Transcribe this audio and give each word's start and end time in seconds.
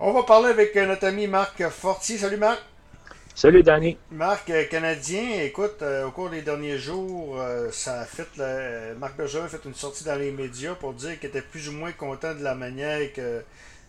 On 0.00 0.12
va 0.12 0.22
parler 0.22 0.50
avec 0.50 0.76
notre 0.76 1.08
ami 1.08 1.26
Marc 1.26 1.68
Fortier. 1.70 2.18
Salut 2.18 2.36
Marc. 2.36 2.60
Salut 3.34 3.64
Danny. 3.64 3.98
Marc, 4.12 4.48
euh, 4.48 4.64
Canadien, 4.70 5.40
écoute, 5.42 5.82
euh, 5.82 6.06
au 6.06 6.12
cours 6.12 6.30
des 6.30 6.42
derniers 6.42 6.78
jours, 6.78 7.40
euh, 7.40 7.68
ça 7.72 8.02
a 8.02 8.04
fait. 8.04 8.28
Marc 8.96 9.16
Bergeron 9.16 9.46
a 9.46 9.48
fait 9.48 9.64
une 9.64 9.74
sortie 9.74 10.04
dans 10.04 10.14
les 10.14 10.30
médias 10.30 10.76
pour 10.76 10.92
dire 10.92 11.18
qu'il 11.18 11.30
était 11.30 11.42
plus 11.42 11.68
ou 11.68 11.72
moins 11.72 11.90
content 11.90 12.32
de 12.32 12.44
la 12.44 12.54
manière 12.54 13.12
que, 13.12 13.42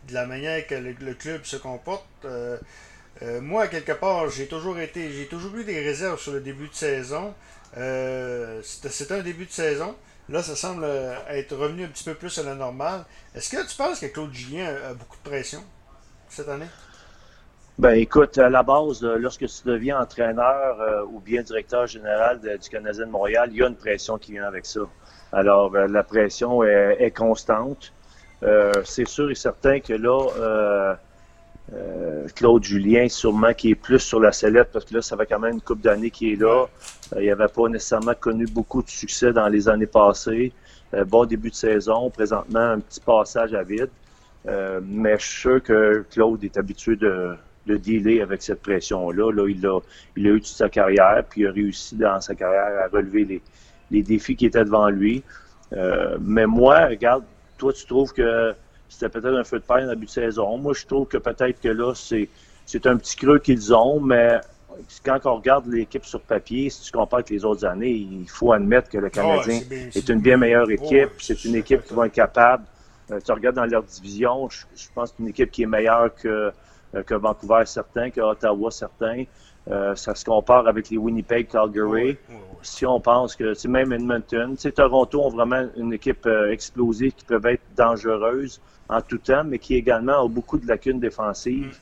de 0.08 0.14
la 0.16 0.26
manière 0.26 0.66
que 0.66 0.74
le, 0.74 1.14
club 1.14 1.44
se 1.44 1.58
comporte. 1.58 2.08
moi, 3.42 3.68
quelque 3.68 3.92
part, 3.92 4.32
j'ai 4.32 4.48
toujours 4.48 4.80
été. 4.80 5.12
J'ai 5.12 5.28
toujours 5.28 5.56
eu 5.58 5.64
des 5.64 5.80
réserves 5.80 6.20
sur 6.20 6.32
le 6.32 6.42
début 6.42 6.70
de 6.70 6.74
saison. 6.74 7.36
C'était 8.64 9.14
un 9.14 9.22
début 9.22 9.46
de 9.46 9.52
saison. 9.52 9.96
Là, 10.28 10.42
ça 10.42 10.56
semble 10.56 10.88
être 11.30 11.56
revenu 11.56 11.84
un 11.84 11.90
petit 11.90 12.04
peu 12.04 12.16
plus 12.16 12.36
à 12.40 12.44
la 12.44 12.56
normale. 12.56 13.06
Est-ce 13.36 13.52
que 13.52 13.70
tu 13.70 13.76
penses 13.78 14.00
que 14.00 14.08
Claude 14.08 14.34
Julien 14.34 14.74
a 14.90 14.96
beaucoup 14.96 15.18
de 15.24 15.30
pression? 15.30 15.64
Cette 16.30 16.50
année? 16.50 16.68
Ben 17.80 17.94
écoute, 17.94 18.38
à 18.38 18.50
la 18.50 18.62
base, 18.62 19.02
euh, 19.06 19.18
lorsque 19.18 19.48
tu 19.48 19.62
deviens 19.64 20.02
entraîneur 20.02 20.82
euh, 20.82 21.06
ou 21.14 21.22
bien 21.22 21.42
directeur 21.42 21.88
général 21.88 22.42
du 22.42 22.70
Canadien 22.70 23.06
de 23.06 23.12
Montréal, 23.12 23.48
il 23.54 23.58
y 23.60 23.64
a 23.64 23.68
une 23.70 23.76
pression 23.78 24.18
qui 24.18 24.34
vient 24.34 24.44
avec 24.44 24.66
ça. 24.66 24.82
Alors, 25.32 25.74
euh, 25.74 25.88
la 25.88 26.04
pression 26.04 26.62
est, 26.62 27.16
constante. 27.16 27.94
c'est 28.84 29.08
sûr 29.08 29.32
et 29.32 29.36
certain 29.36 29.80
que 29.80 29.94
là, 29.94 30.98
Claude 32.36 32.66
Julien, 32.66 33.08
sûrement 33.08 33.54
qui 33.54 33.72
est 33.72 33.76
plus 33.76 34.00
sur 34.00 34.20
la 34.20 34.34
sellette, 34.34 34.72
parce 34.74 34.84
que 34.84 34.96
là, 34.96 35.02
ça 35.02 35.16
fait 35.16 35.26
quand 35.26 35.40
même 35.40 35.54
une 35.54 35.62
couple 35.62 35.84
d'années 35.84 36.12
qu'il 36.12 36.34
est 36.34 36.36
là. 36.36 36.66
il 37.18 37.28
n'avait 37.28 37.48
pas 37.48 37.70
nécessairement 37.70 38.16
connu 38.20 38.46
beaucoup 38.46 38.84
de 38.84 38.90
succès 38.90 39.32
dans 39.32 39.48
les 39.48 39.70
années 39.70 39.88
passées. 39.88 40.52
bon 41.08 41.24
début 41.24 41.50
de 41.50 41.56
saison, 41.56 42.10
présentement 42.10 42.72
un 42.76 42.80
petit 42.82 43.00
passage 43.00 43.54
à 43.54 43.64
vide. 43.64 43.90
Mais 44.46 45.18
je 45.18 45.26
suis 45.26 45.40
sûr 45.42 45.64
que 45.64 46.06
Claude 46.12 46.44
est 46.44 46.58
habitué 46.58 46.96
de, 46.96 47.36
de 47.68 47.78
dealer 47.78 48.22
avec 48.22 48.42
cette 48.42 48.62
pression-là. 48.62 49.32
Là, 49.32 49.48
il, 49.48 49.66
a, 49.66 49.80
il 50.16 50.28
a 50.28 50.32
eu 50.32 50.42
toute 50.42 50.48
sa 50.48 50.70
carrière, 50.70 51.24
puis 51.30 51.42
il 51.42 51.48
a 51.48 51.52
réussi 51.52 51.96
dans 51.96 52.20
sa 52.20 52.36
carrière 52.36 52.86
à 52.86 52.88
relever 52.88 53.26
les, 53.26 53.42
les 53.92 54.04
défis 54.04 54.36
qui 54.36 54.46
étaient 54.46 54.66
devant 54.66 54.90
lui. 54.90 55.24
Euh, 55.74 56.18
mais 56.22 56.46
moi, 56.46 56.88
regarde, 56.88 57.24
toi, 57.58 57.74
tu 57.74 57.86
trouves 57.86 58.14
que 58.14 58.54
c'était 58.88 59.10
peut-être 59.10 59.38
un 59.38 59.44
feu 59.44 59.60
de 59.60 59.64
paille 59.64 59.86
en 59.86 59.90
début 59.90 60.06
de 60.06 60.12
saison. 60.12 60.58
Moi, 60.58 60.74
je 60.74 60.86
trouve 60.86 61.08
que 61.08 61.18
peut-être 61.18 61.62
que 61.62 61.70
là, 61.70 61.94
c'est, 61.94 62.28
c'est 62.66 62.88
un 62.88 62.98
petit 62.98 63.16
creux 63.16 63.40
qu'ils 63.40 63.74
ont, 63.74 64.00
mais 64.00 64.40
quand 65.06 65.20
on 65.26 65.36
regarde 65.36 65.68
l'équipe 65.68 66.06
sur 66.06 66.22
papier, 66.22 66.70
si 66.70 66.84
tu 66.84 66.92
compares 66.92 67.20
avec 67.20 67.30
les 67.30 67.46
autres 67.46 67.66
années, 67.66 67.92
il 67.92 68.28
faut 68.30 68.54
admettre 68.54 68.90
que 68.90 68.98
le 68.98 69.10
Canadien 69.10 69.60
est, 69.72 70.10
une 70.10 70.22
bien 70.22 70.38
meilleure 70.38 70.70
équipe. 70.72 71.10
c'est 71.20 71.44
une 71.46 71.56
équipe 71.56 71.84
qui 71.84 71.94
va 71.94 72.08
être 72.08 72.14
capable. 72.14 72.64
Euh, 73.12 73.20
tu 73.24 73.32
regardes 73.32 73.56
dans 73.56 73.66
leur 73.66 73.84
division, 73.84 74.50
je, 74.50 74.66
je 74.76 74.88
pense 74.94 75.12
que 75.12 75.18
c'est 75.18 75.24
une 75.24 75.30
équipe 75.30 75.52
qui 75.52 75.64
est 75.64 75.68
meilleure 75.68 76.14
que 76.16 76.52
euh, 76.96 77.04
que 77.04 77.14
Vancouver 77.14 77.64
certain, 77.66 78.10
que 78.10 78.20
Ottawa 78.20 78.72
certain. 78.72 79.24
Euh, 79.70 79.94
ça 79.94 80.16
se 80.16 80.26
compare 80.26 80.68
avec 80.68 80.90
les 80.90 80.98
Winnipeg, 80.98 81.48
Calgary. 81.48 82.18
Si 82.64 82.84
on 82.86 83.00
pense 83.00 83.36
que 83.36 83.68
même 83.68 83.94
Edmonton, 83.94 84.56
Toronto 84.76 85.22
ont 85.22 85.30
vraiment 85.30 85.68
une 85.78 85.94
équipe 85.94 86.26
euh, 86.26 86.52
explosive 86.52 87.12
qui 87.14 87.26
peut 87.26 87.40
être 87.46 87.62
dangereuse 87.76 88.60
en 88.90 89.02
tout 89.02 89.20
temps, 89.20 89.44
mais 89.44 89.60
qui 89.60 89.76
également 89.76 90.26
a 90.26 90.28
beaucoup 90.28 90.58
de 90.58 90.68
lacunes 90.68 91.00
défensives. 91.00 91.78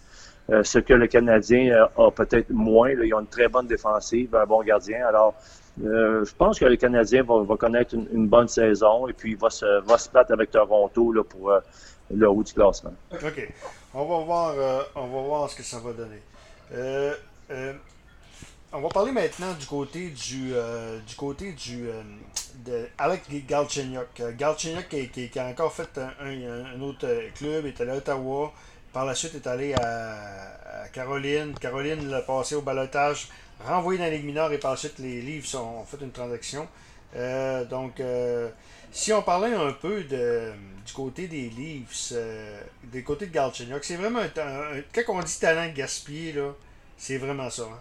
Mm. 0.49 0.63
ce 0.63 0.79
que 0.79 0.93
le 0.93 1.07
Canadien 1.07 1.87
a 1.97 2.11
peut-être 2.11 2.49
moins. 2.49 2.89
ils 2.89 3.13
ont 3.13 3.21
une 3.21 3.27
très 3.27 3.47
bonne 3.47 3.67
défensive, 3.67 4.35
un 4.35 4.45
bon 4.45 4.61
gardien. 4.61 5.05
Alors, 5.07 5.33
je 5.81 6.35
pense 6.35 6.59
que 6.59 6.65
le 6.65 6.75
Canadien 6.75 7.23
va, 7.23 7.57
connaître 7.57 7.93
une, 7.93 8.27
bonne 8.27 8.47
saison 8.47 9.07
et 9.07 9.13
puis 9.13 9.35
va 9.35 9.49
se, 9.49 9.81
va 9.81 9.97
se 9.97 10.09
battre 10.09 10.33
avec 10.33 10.51
Toronto 10.51 11.13
pour 11.29 11.51
le 12.11 12.29
haut 12.29 12.43
du 12.43 12.53
classement. 12.53 12.93
OK. 13.11 13.53
On 13.93 14.05
va 14.05 14.25
voir, 14.25 14.53
euh, 14.57 14.83
on 14.95 15.07
va 15.07 15.21
voir 15.21 15.49
ce 15.49 15.55
que 15.55 15.63
ça 15.63 15.79
va 15.79 15.93
donner. 15.93 16.21
Euh, 16.73 17.15
euh, 17.51 17.73
on 18.73 18.81
va 18.81 18.89
parler 18.89 19.11
maintenant 19.11 19.53
du 19.53 19.65
côté 19.65 20.09
du 20.09 20.53
du 21.07 21.15
côté 21.15 21.53
du 21.53 21.87
de 22.65 22.89
Galchenyuk. 23.47 24.21
Galchenyuk 24.37 24.89
qui, 24.89 25.39
a 25.39 25.47
encore 25.47 25.71
fait 25.71 25.99
un, 26.19 26.81
autre 26.81 27.07
club, 27.35 27.65
allé 27.79 27.89
à 27.89 27.95
Ottawa. 27.95 28.51
Par 28.97 29.05
la 29.05 29.13
suite 29.13 29.35
est 29.35 29.45
allé 29.45 29.75
à, 29.75 30.87
Caroline. 30.91 31.53
Caroline 31.53 32.09
l'a 32.09 32.23
passé 32.23 32.55
au 32.55 32.63
balotage, 32.63 33.27
renvoyé 33.63 33.99
dans 33.99 34.05
la 34.05 34.09
Ligue 34.09 34.25
mineure 34.25 34.51
et 34.51 34.57
par 34.57 34.71
la 34.71 34.77
suite 34.77 34.97
les 34.97 35.21
Leafs 35.21 35.53
ont, 35.53 35.85
fait 35.85 36.01
une 36.01 36.09
transaction. 36.09 36.67
donc 37.69 38.01
si 38.91 39.13
on 39.13 39.21
parlait 39.21 39.53
un 39.53 39.71
peu 39.71 40.01
du 40.01 40.93
côté 40.95 41.27
des 41.27 41.47
Leafs, 41.49 42.11
euh, 42.13 42.59
des 42.85 43.03
côtés 43.03 43.27
de 43.27 43.33
Galchenyuk, 43.33 43.83
c'est 43.83 43.97
vraiment 43.97 44.21
un, 44.21 44.81
Quand 44.95 45.13
on 45.13 45.21
dit 45.21 45.39
talent 45.39 45.71
gaspillé, 45.75 46.33
là, 46.33 46.55
c'est 46.97 47.19
vraiment 47.19 47.51
ça. 47.51 47.65
Hein? 47.71 47.79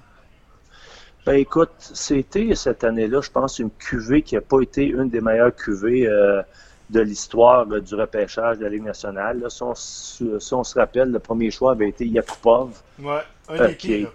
Ben 1.24 1.36
écoute, 1.36 1.72
c'était 1.78 2.54
cette 2.54 2.84
année-là, 2.84 3.22
je 3.22 3.30
pense, 3.30 3.58
une 3.58 3.70
cuvée 3.70 4.20
qui 4.20 4.34
n'a 4.34 4.42
pas 4.42 4.60
été 4.60 4.84
une 4.84 5.08
des 5.08 5.22
meilleures 5.22 5.56
cuvées 5.56 6.06
euh, 6.06 6.42
de 6.90 7.00
l'histoire 7.00 7.66
du 7.66 7.94
repêchage 7.94 8.58
de 8.58 8.64
la 8.64 8.70
Ligue 8.70 8.84
nationale. 8.84 9.42
si, 9.48 10.52
on, 10.52 10.64
se 10.64 10.78
rappelle, 10.78 11.10
le 11.10 11.18
premier 11.18 11.50
choix 11.50 11.72
avait 11.72 11.88
été 11.88 12.06
Yakupov. 12.06 12.80
Ouais, 13.00 13.20
un 13.48 13.66
des 13.68 13.74
pires. 13.74 14.12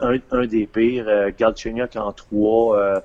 un, 0.00 0.16
un, 0.30 0.46
des 0.46 0.66
pires. 0.66 1.30
Galchenyuk 1.38 1.96
en 1.96 2.12
trois. 2.12 3.02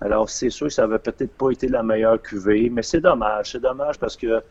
Alors, 0.00 0.30
c'est 0.30 0.50
sûr 0.50 0.68
que 0.68 0.72
ça 0.72 0.82
n'avait 0.82 0.98
peut-être 0.98 1.32
pas 1.32 1.50
été 1.50 1.66
la 1.66 1.82
meilleure 1.82 2.20
cuvée, 2.20 2.70
mais 2.70 2.82
c'est 2.82 3.00
dommage. 3.00 3.52
C'est 3.52 3.62
dommage 3.62 3.98
parce 3.98 4.16
que 4.16 4.42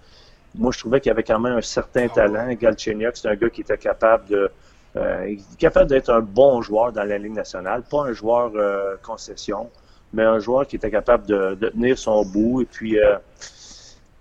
moi, 0.56 0.72
je 0.72 0.80
trouvais 0.80 1.00
qu'il 1.00 1.12
avait 1.12 1.24
quand 1.24 1.40
même 1.40 1.58
un 1.58 1.62
certain 1.62 2.08
talent. 2.08 2.52
Galchenyuk, 2.54 3.16
c'est 3.16 3.30
un 3.30 3.36
gars 3.36 3.50
qui 3.50 3.62
était 3.62 3.78
capable 3.78 4.28
de 4.28 4.50
euh, 4.96 5.36
capable 5.60 5.90
d'être 5.90 6.10
un 6.10 6.22
bon 6.22 6.62
joueur 6.62 6.92
dans 6.92 7.04
la 7.04 7.18
Ligue 7.18 7.34
nationale, 7.34 7.84
pas 7.84 8.04
un 8.04 8.14
joueur 8.14 8.52
euh, 8.56 8.96
concession, 9.04 9.70
mais 10.14 10.24
un 10.24 10.40
joueur 10.40 10.66
qui 10.66 10.78
était 10.78 10.90
capable 10.90 11.28
de, 11.28 11.56
tenir 11.70 11.98
son 11.98 12.26
bout. 12.26 12.62
Et 12.62 12.66
puis, 12.66 13.00
euh, 13.00 13.18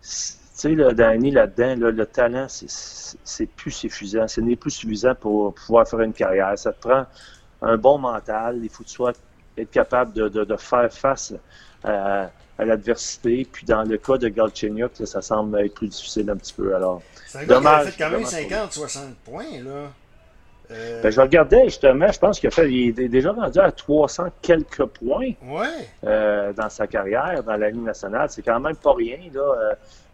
sais, 0.06 0.70
le 0.70 0.92
Danny, 0.92 1.30
là-dedans, 1.30 1.90
le 1.90 2.06
talent, 2.06 2.46
c'est 2.48 3.46
plus 3.46 3.70
suffisant. 3.70 4.26
Ce 4.28 4.40
n'est 4.40 4.56
plus 4.56 4.70
suffisant 4.70 5.14
pour 5.14 5.54
pouvoir 5.54 5.86
faire 5.88 6.00
une 6.00 6.12
carrière. 6.12 6.58
Ça 6.58 6.72
te 6.72 6.80
prend 6.80 7.06
un 7.62 7.76
bon 7.76 7.98
mental. 7.98 8.60
Il 8.62 8.68
faut 8.68 8.82
que 8.82 8.88
tu 8.88 8.94
sois 8.94 9.12
être 9.56 9.70
capable 9.70 10.12
de, 10.12 10.28
de, 10.28 10.56
faire 10.56 10.92
face 10.92 11.34
à, 11.84 12.30
l'adversité. 12.58 13.46
Puis 13.50 13.66
dans 13.66 13.82
le 13.82 13.98
cas 13.98 14.18
de 14.18 14.28
Galchenyuk, 14.28 14.92
ça 15.04 15.22
semble 15.22 15.58
être 15.60 15.74
plus 15.74 15.88
difficile 15.88 16.30
un 16.30 16.36
petit 16.36 16.54
peu. 16.54 16.74
Alors, 16.74 17.02
c'est 17.26 17.38
un 17.38 17.44
gars 17.44 17.60
qui 17.60 17.66
a 17.66 17.80
fait 17.84 18.04
quand 18.04 18.10
même 18.10 18.22
50-60 18.22 18.98
points, 19.24 19.62
là. 19.62 19.90
Euh... 20.70 21.02
Ben, 21.02 21.10
je 21.10 21.20
regardais 21.20 21.64
justement, 21.64 22.10
je 22.10 22.18
pense 22.18 22.40
qu'il 22.40 22.48
a 22.48 22.50
fait, 22.50 22.70
il 22.70 23.00
est 23.00 23.08
déjà 23.08 23.32
rendu 23.32 23.58
à 23.58 23.70
300 23.70 24.28
quelques 24.42 24.84
points 24.84 25.32
ouais. 25.42 25.66
euh, 26.04 26.52
dans 26.52 26.68
sa 26.68 26.86
carrière, 26.86 27.42
dans 27.42 27.56
la 27.56 27.70
Ligue 27.70 27.82
nationale. 27.82 28.28
C'est 28.30 28.42
quand 28.42 28.60
même 28.60 28.76
pas 28.76 28.94
rien, 28.94 29.18
là. 29.32 29.54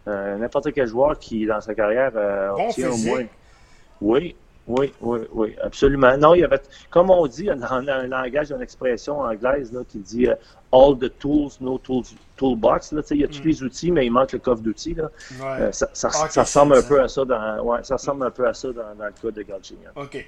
Euh, 0.07 0.37
N'importe 0.37 0.73
quel 0.73 0.87
joueur 0.87 1.17
qui, 1.17 1.45
dans 1.45 1.61
sa 1.61 1.73
carrière, 1.73 2.11
bon 2.11 2.65
obtient 2.65 2.91
au 2.91 2.97
moins. 2.97 3.23
Oui, 4.01 4.35
oui, 4.67 4.93
oui, 5.01 5.19
oui, 5.33 5.55
absolument. 5.61 6.17
Non, 6.17 6.35
il 6.35 6.41
y 6.41 6.43
avait, 6.43 6.61
comme 6.89 7.09
on 7.09 7.27
dit 7.27 7.45
dans 7.45 7.73
un 7.73 8.07
langage, 8.07 8.51
une 8.51 8.61
expression 8.61 9.19
anglaise 9.19 9.73
là, 9.73 9.81
qui 9.87 9.99
dit 9.99 10.27
all 10.71 10.97
the 10.97 11.11
tools, 11.19 11.51
no 11.59 11.77
tools, 11.77 12.05
toolbox. 12.37 12.93
Là, 12.93 13.01
il 13.11 13.17
y 13.17 13.23
a 13.25 13.27
tous 13.27 13.43
mm. 13.43 13.47
les 13.47 13.63
outils, 13.63 13.91
mais 13.91 14.05
il 14.05 14.11
manque 14.11 14.31
le 14.31 14.39
coffre 14.39 14.61
d'outils. 14.61 14.95
Euh, 14.99 15.71
ça, 15.71 15.89
ça, 15.93 16.41
ressemble 16.41 16.75
un 16.75 16.81
peu 16.81 17.01
à 17.01 17.09
ça 17.09 17.25
dans, 17.25 17.61
ouais, 17.61 17.83
ça 17.83 17.95
ressemble 17.95 18.25
un 18.25 18.31
peu 18.31 18.47
à 18.47 18.53
ça 18.53 18.69
dans, 18.69 18.95
dans 18.95 19.05
le 19.05 19.11
cas 19.11 19.31
de 19.31 19.41
Galchenyuk. 19.41 19.91
OK. 19.95 20.25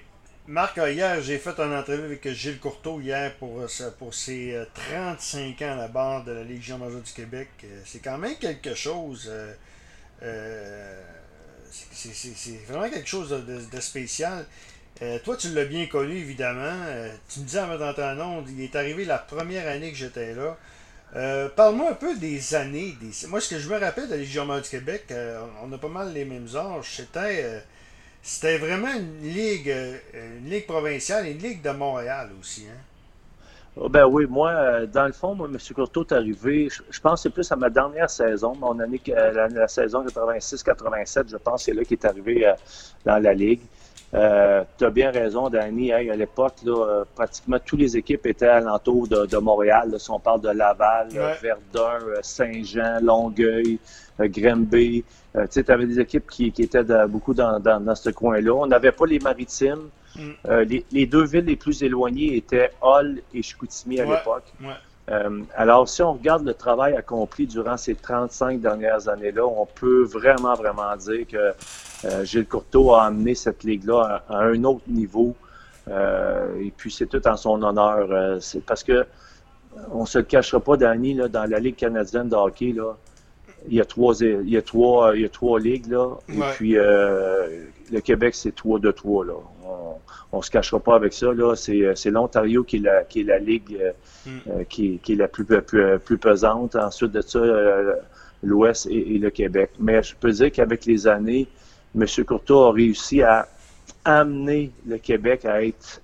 Marc, 0.47 0.77
euh, 0.77 0.91
hier, 0.91 1.21
j'ai 1.21 1.39
fait 1.39 1.59
une 1.59 1.73
entrevue 1.73 2.05
avec 2.05 2.27
Gilles 2.29 2.59
Courteau 2.59 3.01
hier 3.01 3.35
pour, 3.37 3.65
pour 3.97 4.13
ses 4.13 4.63
35 4.91 5.61
ans 5.63 5.71
à 5.71 5.75
la 5.75 5.87
barre 5.87 6.23
de 6.23 6.31
la 6.31 6.43
Légion 6.43 6.77
majeure 6.77 7.01
du 7.01 7.11
Québec. 7.11 7.49
C'est 7.85 7.99
quand 7.99 8.17
même 8.17 8.35
quelque 8.35 8.75
chose. 8.75 9.31
Euh, 10.23 11.01
c'est 11.91 12.59
vraiment 12.67 12.89
quelque 12.89 13.07
chose 13.07 13.29
de, 13.29 13.79
spécial. 13.79 14.45
Euh, 15.01 15.19
toi, 15.23 15.35
tu 15.35 15.49
l'as 15.49 15.65
bien 15.65 15.87
connu, 15.87 16.15
évidemment. 16.15 16.83
Euh, 16.87 17.09
tu 17.29 17.41
me 17.41 17.45
disais 17.45 17.59
avant 17.59 17.93
ton 17.93 18.15
nom, 18.15 18.45
il 18.47 18.61
est 18.61 18.75
arrivé 18.75 19.05
la 19.05 19.17
première 19.17 19.67
année 19.67 19.91
que 19.91 19.97
j'étais 19.97 20.33
là. 20.33 20.57
Euh, 21.15 21.49
parle-moi 21.49 21.91
un 21.91 21.95
peu 21.95 22.17
des 22.17 22.55
années. 22.55 22.95
Moi, 23.27 23.41
ce 23.41 23.55
que 23.55 23.59
je 23.59 23.69
me 23.69 23.77
rappelle 23.77 24.07
de 24.07 24.11
la 24.11 24.17
Légion 24.17 24.45
du 24.59 24.69
Québec, 24.69 25.13
on 25.63 25.71
a 25.71 25.77
pas 25.77 25.87
mal 25.87 26.13
les 26.13 26.25
mêmes 26.25 26.47
âges. 26.55 26.95
C'était, 26.97 27.63
c'était 28.27 28.57
vraiment 28.57 28.91
une 28.91 29.21
ligue, 29.21 29.71
une 30.13 30.49
ligue 30.49 30.65
provinciale 30.65 31.27
et 31.27 31.31
une 31.31 31.37
ligue 31.37 31.61
de 31.61 31.69
Montréal 31.69 32.31
aussi. 32.39 32.65
Hein? 32.67 32.81
Oh, 33.77 33.87
ben 33.87 34.05
oui, 34.05 34.25
moi, 34.25 34.51
euh, 34.51 34.85
dans 34.87 35.05
le 35.05 35.11
fond, 35.11 35.35
moi, 35.35 35.47
M. 35.47 35.57
Courteau 35.75 36.03
est 36.05 36.13
arrivé, 36.13 36.69
je, 36.89 36.99
pense 37.01 37.19
que 37.19 37.23
c'est 37.23 37.33
plus 37.33 37.51
à 37.51 37.55
ma 37.55 37.69
dernière 37.69 38.09
saison, 38.09 38.55
mon 38.55 38.79
année, 38.79 38.99
la, 39.07 39.47
la 39.47 39.67
saison 39.67 40.03
86-87, 40.03 41.29
je 41.29 41.37
pense 41.37 41.65
c'est 41.65 41.73
là 41.73 41.83
qu'il 41.83 41.97
est 41.97 42.05
arrivé 42.05 42.47
euh, 42.47 42.53
dans 43.05 43.21
la 43.21 43.33
Ligue. 43.33 43.59
Euh, 44.13 44.63
tu 44.77 44.85
as 44.85 44.89
bien 44.89 45.11
raison, 45.11 45.49
Danny. 45.49 45.91
à 45.91 46.15
l'époque, 46.15 46.55
là, 46.63 47.03
pratiquement 47.15 47.57
toutes 47.63 47.79
les 47.79 47.97
équipes 47.97 48.25
étaient 48.27 48.47
alentour 48.47 49.07
de, 49.07 49.25
de 49.25 49.37
Montréal. 49.37 49.93
si 49.97 50.09
on 50.11 50.19
parle 50.19 50.41
de 50.41 50.49
Laval, 50.49 51.09
Verdun, 51.41 51.99
Saint-Jean, 52.21 52.99
Longueuil, 53.01 53.79
Granby. 54.19 55.03
tu 55.51 55.63
avais 55.67 55.85
des 55.85 55.99
équipes 55.99 56.29
qui, 56.29 56.51
qui 56.51 56.63
étaient 56.63 56.83
beaucoup 57.07 57.33
dans, 57.33 57.59
dans, 57.59 57.79
dans 57.83 57.95
ce 57.95 58.09
coin-là. 58.09 58.53
On 58.53 58.67
n'avait 58.67 58.93
pas 58.93 59.05
les 59.05 59.19
maritimes. 59.19 59.89
Mm. 60.15 60.61
Les, 60.69 60.85
les, 60.91 61.05
deux 61.05 61.25
villes 61.25 61.45
les 61.45 61.57
plus 61.57 61.83
éloignées 61.83 62.37
étaient 62.37 62.71
Hull 62.81 63.21
et 63.33 63.41
Chicoutimi 63.41 63.99
à 63.99 64.05
l'époque. 64.05 64.53
Euh, 65.11 65.41
alors, 65.55 65.87
si 65.87 66.01
on 66.01 66.13
regarde 66.13 66.45
le 66.45 66.53
travail 66.53 66.95
accompli 66.95 67.45
durant 67.45 67.77
ces 67.77 67.95
35 67.95 68.59
dernières 68.59 69.07
années-là, 69.07 69.45
on 69.45 69.65
peut 69.65 70.03
vraiment, 70.03 70.55
vraiment 70.55 70.95
dire 70.95 71.27
que 71.27 71.53
euh, 72.05 72.25
Gilles 72.25 72.47
Courteau 72.47 72.93
a 72.93 73.03
amené 73.03 73.35
cette 73.35 73.63
ligue-là 73.63 74.23
à, 74.27 74.39
un 74.39 74.63
autre 74.63 74.83
niveau. 74.87 75.35
Euh, 75.87 76.59
et 76.59 76.71
puis, 76.75 76.91
c'est 76.91 77.05
tout 77.05 77.25
en 77.27 77.37
son 77.37 77.61
honneur. 77.61 78.41
c'est 78.41 78.65
parce 78.65 78.83
que 78.83 79.05
on 79.91 80.05
se 80.05 80.19
le 80.19 80.23
cachera 80.23 80.59
pas, 80.59 80.77
Danny, 80.77 81.13
là, 81.13 81.27
dans 81.27 81.43
la 81.43 81.59
Ligue 81.59 81.75
canadienne 81.75 82.29
de 82.29 82.35
hockey, 82.35 82.71
là, 82.71 82.95
il 83.67 83.75
y 83.75 83.81
a 83.81 83.85
trois, 83.85 84.15
il 84.21 84.49
y 84.49 84.57
a 84.57 84.61
trois, 84.61 85.15
il 85.15 85.21
y 85.21 85.25
a 85.25 85.29
trois 85.29 85.59
ligues, 85.59 85.87
là. 85.87 86.15
Et 86.29 86.39
puis, 86.53 86.73
le 86.73 87.99
Québec, 88.01 88.35
c'est 88.35 88.55
trois 88.55 88.79
de 88.79 88.89
trois, 88.91 89.25
là 89.25 89.33
on 90.35 90.41
se 90.41 90.51
cachera 90.51 90.79
pas 90.79 90.95
avec 90.95 91.13
ça. 91.13 91.33
Là, 91.33 91.55
c'est, 91.55 91.81
euh, 91.81 91.93
l'Ontario 92.11 92.63
qui 92.63 92.77
est 92.77 92.79
la, 92.79 93.03
qui 93.03 93.21
est 93.21 93.23
la 93.23 93.39
ligue 93.39 93.77
euh, 93.79 93.91
mm. 94.25 94.39
euh, 94.49 94.63
qui, 94.65 94.99
est 95.07 95.15
la 95.15 95.27
plus, 95.27 95.45
plus, 95.45 96.17
pesante. 96.17 96.75
Ensuite 96.75 97.11
de 97.13 97.21
ça, 97.21 97.39
l'Ouest 98.43 98.87
et, 98.87 99.17
le 99.17 99.29
Québec. 99.29 99.71
Mais 99.79 100.03
je 100.03 100.13
peux 100.15 100.31
dire 100.31 100.51
qu'avec 100.51 100.85
les 100.85 101.07
années, 101.07 101.47
M. 101.95 102.05
Courtois 102.27 102.67
a 102.67 102.71
réussi 102.73 103.21
à 103.21 103.47
amener 104.03 104.71
le 104.85 104.97
Québec 104.97 105.45
à 105.45 105.63
être 105.63 106.01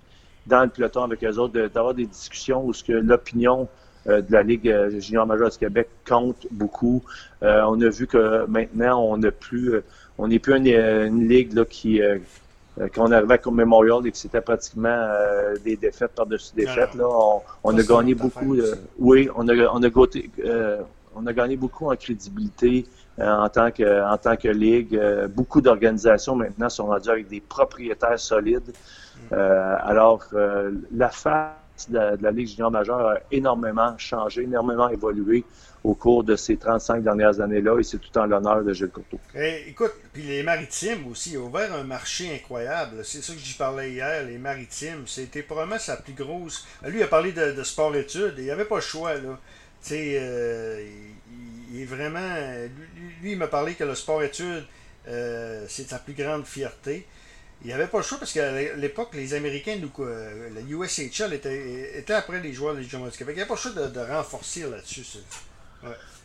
dans 0.47 0.63
le 0.63 0.69
peloton 0.69 1.03
avec 1.03 1.23
eux 1.23 1.37
autres, 1.37 1.67
d'avoir 1.67 1.93
des 1.93 2.05
discussions 2.05 2.65
où 2.65 2.73
ce 2.73 2.83
que 2.83 2.93
l'opinion 2.93 3.67
de 4.07 4.25
la 4.31 4.41
Ligue 4.41 4.73
junior 4.97 5.27
majeure 5.27 5.51
du 5.51 5.57
Québec 5.57 5.87
compte 6.07 6.47
beaucoup. 6.49 7.03
on 7.41 7.79
a 7.79 7.89
vu 7.89 8.07
que 8.07 8.45
maintenant, 8.47 9.03
on 9.03 9.17
n'a 9.17 9.29
plus, 9.29 9.75
on 10.17 10.29
n'est 10.29 10.39
plus 10.39 10.55
une, 10.55 11.27
ligue 11.27 11.53
là, 11.53 11.65
qui, 11.65 12.01
quand 12.89 13.07
on 13.07 13.11
arrivait 13.11 13.39
à 13.45 13.51
Memorial 13.51 14.05
et 14.05 14.11
que 14.11 14.17
c'était 14.17 14.41
pratiquement 14.41 14.89
euh, 14.89 15.55
des 15.63 15.75
défaites 15.75 16.11
par-dessus 16.13 16.53
défaites, 16.55 16.93
là, 16.95 17.05
on, 17.63 17.77
a 17.77 17.83
gagné 17.83 18.15
beaucoup. 18.15 18.55
oui, 18.99 19.29
on 19.35 19.47
a, 19.47 19.53
on 19.73 19.83
a, 19.83 19.89
euh, 20.39 20.81
on 21.15 21.27
a 21.27 21.33
gagné 21.33 21.57
beaucoup 21.57 21.91
en 21.91 21.95
crédibilité 21.95 22.85
en 23.19 23.49
tant 23.49 23.69
que 23.71 24.11
en 24.11 24.17
tant 24.17 24.35
que 24.35 24.47
ligue. 24.47 24.99
beaucoup 25.35 25.61
d'organisations 25.61 26.35
maintenant 26.35 26.69
sont 26.69 26.87
rendues 26.87 27.09
avec 27.09 27.27
des 27.27 27.41
propriétaires 27.41 28.19
solides. 28.19 28.73
Mm. 29.29 29.35
alors, 29.35 30.25
la 30.91 31.09
de, 31.89 32.17
la 32.21 32.31
Ligue 32.31 32.47
junior 32.47 32.71
majeure 32.71 33.07
a 33.07 33.17
énormément 33.31 33.97
changé, 33.97 34.43
énormément 34.43 34.89
évolué 34.89 35.43
au 35.83 35.95
cours 35.95 36.23
de 36.23 36.35
ces 36.35 36.57
35 36.57 37.03
dernières 37.03 37.41
années-là, 37.41 37.79
et 37.79 37.83
c'est 37.83 37.97
tout 37.97 38.15
en 38.17 38.25
l'honneur 38.25 38.63
de 38.63 38.71
Gilles 38.73 38.89
Courteau. 38.89 39.19
Eh, 39.35 39.69
écoute, 39.69 39.93
puis 40.13 40.23
les 40.23 40.43
maritimes 40.43 41.07
aussi, 41.09 41.37
ont 41.37 41.47
ouvert 41.47 41.73
un 41.73 41.83
marché 41.83 42.33
incroyable. 42.35 43.03
C'est 43.03 43.23
ça 43.23 43.33
que 43.33 43.39
j'y 43.39 43.55
parlais 43.55 43.91
hier, 43.91 44.25
les 44.25 44.37
maritimes. 44.37 45.03
C'était 45.07 45.41
probablement 45.41 45.79
sa 45.79 45.97
plus 45.97 46.13
grosse. 46.13 46.67
Lui, 46.85 46.99
il 46.99 47.03
a 47.03 47.07
parlé 47.07 47.31
de, 47.31 47.63
sport-études, 47.63 48.35
et 48.37 48.41
il 48.41 48.45
n'y 48.45 48.51
avait 48.51 48.65
pas 48.65 48.75
le 48.75 48.81
choix, 48.81 49.13
euh, 49.91 50.87
il, 51.73 51.81
est 51.81 51.85
vraiment. 51.85 52.37
Lui, 53.21 53.31
il 53.31 53.37
m'a 53.37 53.47
parlé 53.47 53.73
que 53.73 53.83
le 53.83 53.95
sport-études, 53.95 54.65
euh, 55.07 55.65
c'est 55.67 55.89
sa 55.89 55.97
plus 55.97 56.13
grande 56.13 56.45
fierté. 56.45 57.07
Il 57.63 57.67
n'y 57.67 57.73
avait 57.73 57.87
pas 57.87 57.97
le 57.97 58.03
choix 58.03 58.17
parce 58.17 58.33
qu'à 58.33 58.51
l'époque, 58.75 59.09
les 59.13 59.33
Américains, 59.33 59.77
nous, 59.79 59.91
la 60.05 60.61
USHL 60.61 61.33
était, 61.33 61.99
était 61.99 62.13
après 62.13 62.39
les 62.41 62.53
joueurs 62.53 62.75
des 62.75 62.83
Jeux 62.83 62.97
du 62.97 63.17
Québec. 63.17 63.35
Il 63.35 63.35
n'y 63.35 63.41
avait 63.41 63.47
pas 63.47 63.53
le 63.53 63.59
choix 63.59 63.71
de, 63.71 63.87
de 63.87 63.99
renforcer 63.99 64.61
là-dessus. 64.61 65.19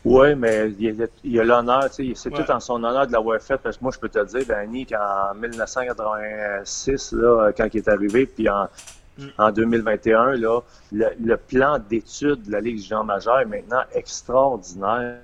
Oui, 0.04 0.34
mais 0.36 0.70
il 0.78 1.08
y 1.24 1.40
a, 1.40 1.44
l'honneur, 1.44 1.88
c'est 1.90 2.30
tout 2.30 2.50
en 2.50 2.60
son 2.60 2.82
honneur 2.84 3.06
de 3.06 3.12
l'avoir 3.12 3.40
fait, 3.40 3.58
parce 3.58 3.76
que 3.76 3.82
moi, 3.82 3.92
je 3.92 3.98
peux 3.98 4.08
te 4.08 4.24
dire, 4.24 4.46
Danny, 4.46 4.86
qu'en 4.86 5.34
1986, 5.34 7.12
là, 7.12 7.50
quand 7.56 7.66
il 7.72 7.78
est 7.78 7.88
arrivé, 7.88 8.26
puis 8.26 8.48
en, 8.48 8.68
mm. 9.18 9.26
en 9.38 9.50
2021, 9.50 10.36
là, 10.36 10.60
le, 10.92 11.36
plan 11.36 11.78
d'études 11.78 12.42
de 12.42 12.52
la 12.52 12.60
Ligue 12.60 12.78
junior 12.78 13.04
majeure 13.04 13.40
est 13.40 13.46
maintenant 13.46 13.82
extraordinaire. 13.94 15.18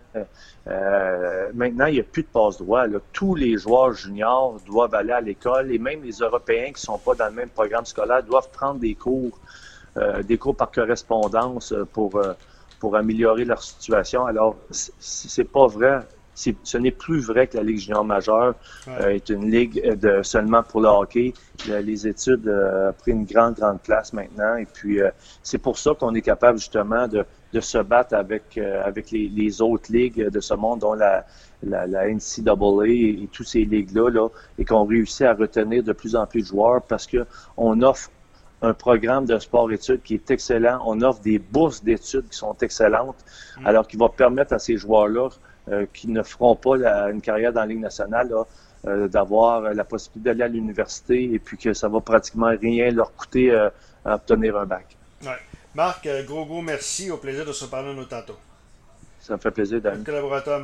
Euh, 0.67 1.51
maintenant, 1.55 1.87
il 1.87 1.95
n'y 1.95 2.01
a 2.01 2.05
plus 2.05 2.23
de 2.23 2.29
passe-droit. 2.29 2.85
Tous 3.13 3.35
les 3.35 3.57
joueurs 3.57 3.93
juniors 3.93 4.61
doivent 4.67 4.95
aller 4.95 5.13
à 5.13 5.21
l'école 5.21 5.73
et 5.73 5.79
même 5.79 6.03
les 6.03 6.19
Européens 6.19 6.67
qui 6.67 6.75
ne 6.75 6.79
sont 6.79 6.99
pas 6.99 7.15
dans 7.15 7.27
le 7.27 7.35
même 7.35 7.49
programme 7.49 7.85
scolaire 7.85 8.23
doivent 8.23 8.51
prendre 8.51 8.79
des 8.81 8.95
cours, 8.95 9.39
euh, 9.97 10.23
des 10.23 10.39
cours 10.39 10.57
par 10.57 10.71
correspondance 10.71 11.75
pour... 11.93 12.17
Euh, 12.17 12.33
pour 12.83 12.97
améliorer 12.97 13.45
leur 13.45 13.63
situation. 13.63 14.27
Alors, 14.27 14.57
c'est 14.73 15.45
pas 15.45 15.69
vrai. 15.69 16.01
Ce 16.35 16.79
n'est 16.79 16.91
plus 16.91 17.21
vrai 17.21 17.47
que 17.47 17.57
la 17.59 17.63
Ligue 17.63 17.79
junior 17.79 18.05
majeure 18.05 18.55
euh, 18.89 19.09
est 19.09 19.29
une 19.29 19.51
ligue 19.51 19.99
de, 19.99 20.23
seulement 20.23 20.63
pour 20.63 20.81
le 20.81 20.89
hockey. 20.89 21.35
Les 21.69 22.07
études 22.07 22.49
euh, 22.49 22.91
ont 22.91 22.93
pris 22.95 23.13
une 23.13 23.25
grande, 23.25 23.55
grande 23.55 23.81
place 23.81 24.13
maintenant. 24.13 24.57
Et 24.57 24.67
puis, 24.67 25.01
euh, 25.01 25.11
c'est 25.43 25.59
pour 25.59 25.79
ça 25.79 25.93
qu'on 25.99 26.15
est 26.15 26.23
capable 26.23 26.59
justement 26.59 27.07
de, 27.07 27.25
de 27.53 27.61
se 27.61 27.79
battre 27.79 28.15
avec, 28.15 28.59
avec 28.59 29.11
les, 29.11 29.29
les, 29.29 29.61
autres 29.61 29.93
ligues 29.93 30.29
de 30.29 30.41
ce 30.41 30.55
monde, 30.55 30.81
dont 30.81 30.95
la, 30.95 31.27
la, 31.63 31.87
la 31.87 32.09
NCAA 32.09 32.87
et, 32.87 33.23
et 33.25 33.29
toutes 33.31 33.49
ces 33.49 33.65
ligues-là, 33.65 34.09
là, 34.11 34.29
et 34.59 34.65
qu'on 34.65 34.85
réussit 34.85 35.27
à 35.27 35.35
retenir 35.35 35.83
de 35.83 35.93
plus 35.93 36.17
en 36.17 36.27
plus 36.27 36.41
de 36.41 36.47
joueurs 36.47 36.81
parce 36.83 37.07
qu'on 37.07 37.83
offre 37.83 38.11
un 38.63 38.73
programme 38.73 39.27
de 39.27 39.39
sport-études 39.39 40.03
qui 40.03 40.15
est 40.15 40.31
excellent. 40.31 40.81
On 40.87 41.03
offre 41.03 41.21
des 41.21 41.39
bourses 41.39 41.83
d'études 41.83 42.29
qui 42.31 42.39
sont 42.39 42.57
excellentes, 42.63 43.23
mm. 43.61 43.67
alors 43.67 43.87
qui 43.87 43.97
va 43.97 44.09
permettre 44.09 44.55
à 44.55 44.59
ces 44.59 44.77
joueurs-là 44.77 45.29
euh, 45.29 45.29
qui 45.93 46.09
ne 46.09 46.23
feront 46.23 46.57
pas 46.57 46.77
une 47.11 47.21
carrière 47.21 47.53
dans 47.53 47.61
la 47.61 47.67
Ligue 47.67 47.81
nationale 47.81 48.29
euh, 48.85 49.07
d'avoir 49.07 49.61
la 49.61 49.85
possibilité 49.85 50.31
d'aller 50.31 50.43
à 50.43 50.49
l'université 50.49 51.33
et 51.33 51.39
puis 51.39 51.57
que 51.57 51.73
ça 51.73 51.89
va 51.89 52.01
pratiquement 52.01 52.49
rien 52.49 52.91
leur 52.91 53.15
coûter 53.15 53.53
euh, 53.53 53.71
à 54.05 54.17
obtenir 54.17 54.57
un 54.57 54.67
bac. 54.67 54.97
Ouais. 55.23 55.39
Marc, 55.77 56.09
gros 56.27 56.45
gros 56.45 56.63
merci. 56.63 57.09
Au 57.09 57.17
plaisir 57.17 57.47
de 57.47 57.53
se 57.53 57.65
parler 57.67 57.95
nous 57.95 58.07
tantôt. 58.07 58.37
Ça 59.21 59.35
me 59.35 59.39
fait 59.39 59.53
plaisir, 59.53 59.81
Dan. 59.81 60.03
Collaborateur 60.03 60.59